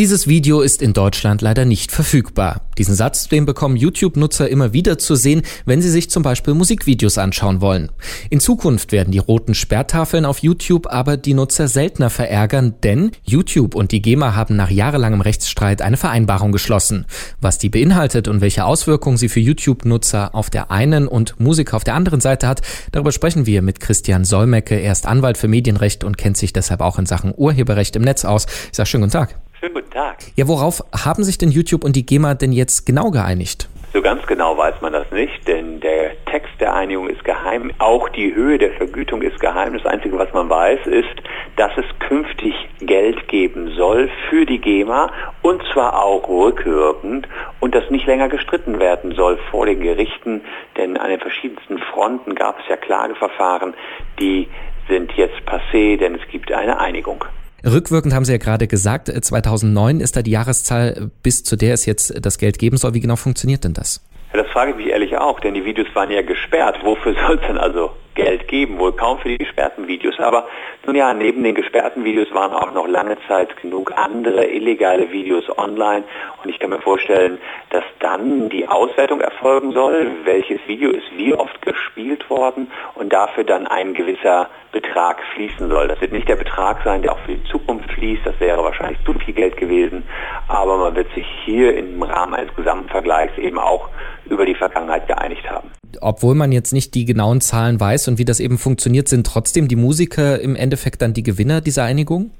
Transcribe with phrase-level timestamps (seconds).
[0.00, 2.62] Dieses Video ist in Deutschland leider nicht verfügbar.
[2.78, 7.18] Diesen Satz, den bekommen YouTube-Nutzer immer wieder zu sehen, wenn sie sich zum Beispiel Musikvideos
[7.18, 7.92] anschauen wollen.
[8.30, 13.74] In Zukunft werden die roten Sperrtafeln auf YouTube aber die Nutzer seltener verärgern, denn YouTube
[13.74, 17.04] und die GEMA haben nach jahrelangem Rechtsstreit eine Vereinbarung geschlossen.
[17.42, 21.84] Was die beinhaltet und welche Auswirkungen sie für YouTube-Nutzer auf der einen und Musiker auf
[21.84, 22.62] der anderen Seite hat,
[22.92, 24.76] darüber sprechen wir mit Christian Solmecke.
[24.76, 28.24] Er ist Anwalt für Medienrecht und kennt sich deshalb auch in Sachen Urheberrecht im Netz
[28.24, 28.46] aus.
[28.70, 29.49] Ich sage schönen guten Tag.
[29.60, 30.16] Schönen guten Tag.
[30.36, 33.68] Ja, worauf haben sich denn YouTube und die GEMA denn jetzt genau geeinigt?
[33.92, 37.70] So ganz genau weiß man das nicht, denn der Text der Einigung ist geheim.
[37.76, 39.74] Auch die Höhe der Vergütung ist geheim.
[39.74, 41.14] Das Einzige, was man weiß, ist,
[41.56, 47.28] dass es künftig Geld geben soll für die GEMA und zwar auch rückwirkend
[47.60, 50.40] und das nicht länger gestritten werden soll vor den Gerichten,
[50.78, 53.74] denn an den verschiedensten Fronten gab es ja Klageverfahren,
[54.20, 54.48] die
[54.88, 57.26] sind jetzt passé, denn es gibt eine Einigung.
[57.64, 61.86] Rückwirkend haben Sie ja gerade gesagt, 2009 ist da die Jahreszahl, bis zu der es
[61.86, 62.94] jetzt das Geld geben soll.
[62.94, 64.04] Wie genau funktioniert denn das?
[64.32, 66.78] Das frage ich mich ehrlich auch, denn die Videos waren ja gesperrt.
[66.82, 68.78] Wofür soll es denn also Geld geben?
[68.78, 70.18] Wohl kaum für die gesperrten Videos.
[70.18, 70.48] Aber
[70.86, 75.44] nun ja, neben den gesperrten Videos waren auch noch lange Zeit genug andere illegale Videos
[75.58, 76.04] online.
[76.42, 77.38] Und ich kann mir vorstellen,
[77.70, 83.44] dass dann die Auswertung erfolgen soll, welches Video ist wie oft gespielt worden und dafür
[83.44, 85.88] dann ein gewisser Betrag fließen soll.
[85.88, 88.24] Das wird nicht der Betrag sein, der auch für die Zukunft fließt.
[88.24, 90.04] Das wäre wahrscheinlich zu viel Geld gewesen.
[90.48, 93.88] Aber man wird sich hier im Rahmen eines Gesamtvergleichs eben auch
[94.26, 95.70] über die Vergangenheit geeinigt haben.
[96.00, 99.68] Obwohl man jetzt nicht die genauen Zahlen weiß und wie das eben funktioniert, sind trotzdem
[99.68, 102.30] die Musiker im Endeffekt dann die Gewinner dieser Einigung?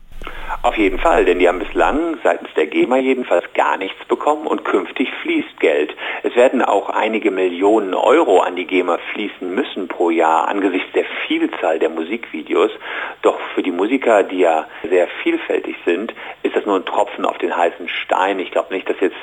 [0.63, 4.65] Auf jeden Fall, denn die haben bislang seitens der GEMA jedenfalls gar nichts bekommen und
[4.65, 5.95] künftig fließt Geld.
[6.23, 11.07] Es werden auch einige Millionen Euro an die GEMA fließen müssen pro Jahr angesichts der
[11.27, 12.71] Vielzahl der Musikvideos.
[13.23, 17.39] Doch für die Musiker, die ja sehr vielfältig sind, ist das nur ein Tropfen auf
[17.39, 18.39] den heißen Stein.
[18.39, 19.17] Ich glaube nicht, dass jetzt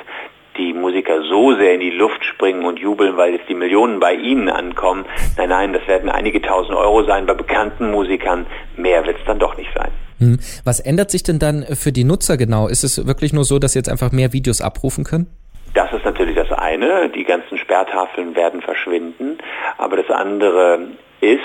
[0.58, 4.14] die Musiker so sehr in die Luft springen und jubeln, weil jetzt die Millionen bei
[4.14, 5.04] ihnen ankommen.
[5.36, 8.46] Nein, nein, das werden einige tausend Euro sein bei bekannten Musikern.
[8.76, 9.90] Mehr wird es dann doch nicht sein.
[10.18, 10.38] Hm.
[10.64, 12.66] Was ändert sich denn dann für die Nutzer genau?
[12.68, 15.28] Ist es wirklich nur so, dass sie jetzt einfach mehr Videos abrufen können?
[15.74, 17.08] Das ist natürlich das eine.
[17.10, 19.38] Die ganzen Sperrtafeln werden verschwinden.
[19.76, 20.80] Aber das andere
[21.20, 21.40] ist,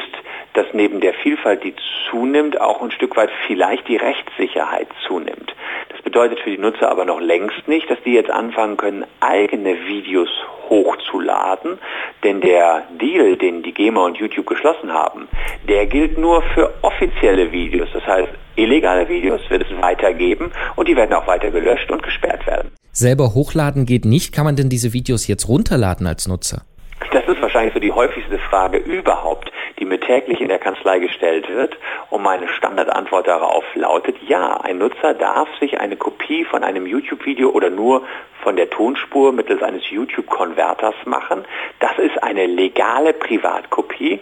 [0.53, 1.75] dass neben der Vielfalt, die
[2.09, 5.42] zunimmt, auch ein Stück weit vielleicht die Rechtssicherheit zunimmt.
[6.13, 10.29] Bedeutet für die Nutzer aber noch längst nicht, dass die jetzt anfangen können, eigene Videos
[10.69, 11.79] hochzuladen,
[12.23, 15.27] denn der Deal, den die GEMA und YouTube geschlossen haben,
[15.67, 17.89] der gilt nur für offizielle Videos.
[17.93, 22.45] Das heißt, illegale Videos wird es weitergeben und die werden auch weiter gelöscht und gesperrt
[22.45, 22.69] werden.
[22.91, 24.35] Selber hochladen geht nicht.
[24.35, 26.61] Kann man denn diese Videos jetzt runterladen als Nutzer?
[27.13, 31.49] Das ist wahrscheinlich so die häufigste Frage überhaupt die mir täglich in der Kanzlei gestellt
[31.49, 31.77] wird.
[32.09, 37.49] Und meine Standardantwort darauf lautet, ja, ein Nutzer darf sich eine Kopie von einem YouTube-Video
[37.49, 38.03] oder nur
[38.43, 41.45] von der Tonspur mittels eines YouTube-Konverters machen.
[41.79, 44.19] Das ist eine legale Privatkopie.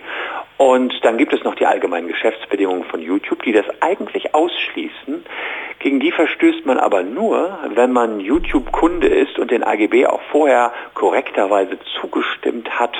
[0.57, 5.25] Und dann gibt es noch die allgemeinen Geschäftsbedingungen von YouTube, die das eigentlich ausschließen.
[5.81, 10.71] Gegen die verstößt man aber nur, wenn man YouTube-Kunde ist und den AGB auch vorher
[10.93, 12.95] korrekterweise zugestimmt hat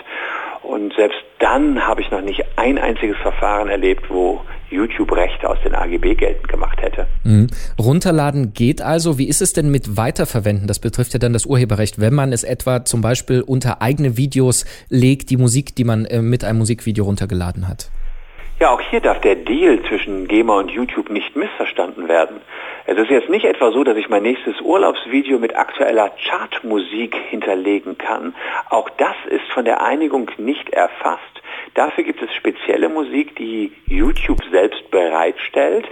[0.64, 5.58] und selbst dann habe ich noch nicht ein einziges Verfahren erlebt, wo YouTube Rechte aus
[5.64, 7.08] den AGB geltend gemacht hätte.
[7.24, 7.48] Mhm.
[7.80, 9.18] Runterladen geht also.
[9.18, 10.68] Wie ist es denn mit Weiterverwenden?
[10.68, 12.00] Das betrifft ja dann das Urheberrecht.
[12.00, 16.22] Wenn man es etwa zum Beispiel unter eigene Videos legt, die Musik, die man äh,
[16.22, 17.92] mit einem Musikvideo runtergeladen hat.
[18.62, 22.42] Ja, auch hier darf der Deal zwischen GEMA und YouTube nicht missverstanden werden.
[22.86, 27.98] Es ist jetzt nicht etwa so, dass ich mein nächstes Urlaubsvideo mit aktueller Chartmusik hinterlegen
[27.98, 28.36] kann.
[28.70, 31.42] Auch das ist von der Einigung nicht erfasst.
[31.74, 35.88] Dafür gibt es spezielle Musik, die YouTube selbst bereitstellt.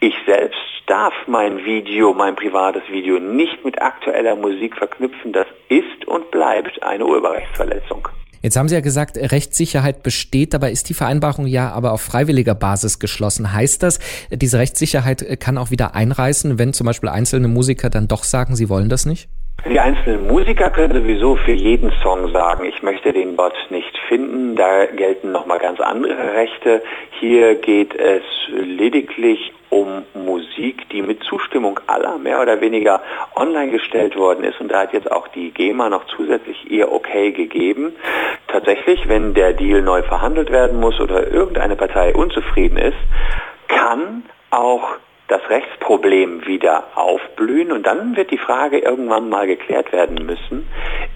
[0.00, 5.32] Ich selbst darf mein Video, mein privates Video nicht mit aktueller Musik verknüpfen.
[5.32, 8.08] Das ist und bleibt eine Urheberrechtsverletzung.
[8.42, 12.54] Jetzt haben Sie ja gesagt, Rechtssicherheit besteht, dabei ist die Vereinbarung ja aber auf freiwilliger
[12.54, 13.52] Basis geschlossen.
[13.52, 13.98] Heißt das,
[14.30, 18.68] diese Rechtssicherheit kann auch wieder einreißen, wenn zum Beispiel einzelne Musiker dann doch sagen, sie
[18.68, 19.28] wollen das nicht?
[19.66, 24.56] Die einzelnen Musiker können sowieso für jeden Song sagen, ich möchte den Bot nicht finden.
[24.56, 26.82] Da gelten nochmal ganz andere Rechte.
[27.20, 33.02] Hier geht es lediglich um Musik, die mit Zustimmung aller mehr oder weniger
[33.36, 34.60] online gestellt worden ist.
[34.60, 37.94] Und da hat jetzt auch die GEMA noch zusätzlich ihr Okay gegeben.
[38.46, 42.96] Tatsächlich, wenn der Deal neu verhandelt werden muss oder irgendeine Partei unzufrieden ist,
[43.66, 44.96] kann auch
[45.28, 47.70] das Rechtsproblem wieder aufblühen.
[47.70, 50.68] Und dann wird die Frage irgendwann mal geklärt werden müssen,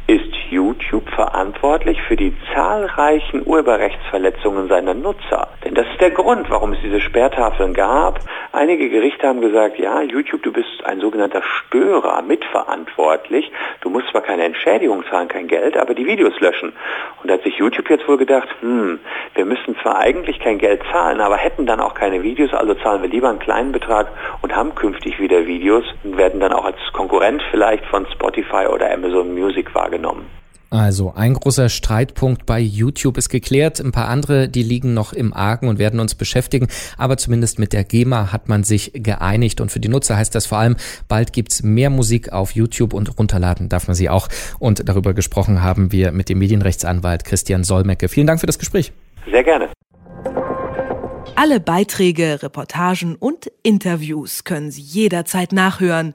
[0.06, 5.49] ist YouTube verantwortlich für die zahlreichen Urheberrechtsverletzungen seiner Nutzer.
[5.64, 8.20] Denn das ist der Grund, warum es diese Sperrtafeln gab.
[8.52, 13.50] Einige Gerichte haben gesagt, ja, YouTube, du bist ein sogenannter Störer, mitverantwortlich.
[13.81, 16.72] Du musst zwar keine Entschädigung zahlen, kein Geld, aber die Videos löschen.
[17.22, 19.00] Und da hat sich YouTube jetzt wohl gedacht, hm,
[19.34, 23.02] wir müssen zwar eigentlich kein Geld zahlen, aber hätten dann auch keine Videos, also zahlen
[23.02, 24.08] wir lieber einen kleinen Betrag
[24.43, 26.78] und haben künftig wieder Videos und werden dann auch als
[27.22, 30.26] Konkurrent vielleicht von Spotify oder Amazon Music wahrgenommen.
[30.70, 33.78] Also ein großer Streitpunkt bei YouTube ist geklärt.
[33.78, 36.66] Ein paar andere, die liegen noch im Argen und werden uns beschäftigen.
[36.98, 39.60] Aber zumindest mit der GEMA hat man sich geeinigt.
[39.60, 40.76] Und für die Nutzer heißt das vor allem,
[41.06, 44.26] bald gibt's mehr Musik auf YouTube und runterladen darf man sie auch.
[44.58, 48.08] Und darüber gesprochen haben wir mit dem Medienrechtsanwalt Christian Solmecke.
[48.08, 48.92] Vielen Dank für das Gespräch.
[49.30, 49.68] Sehr gerne.
[51.36, 56.14] Alle Beiträge, Reportagen und Interviews können Sie jederzeit nachhören